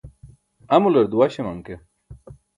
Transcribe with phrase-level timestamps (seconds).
[0.75, 1.75] amular duwaśaman ke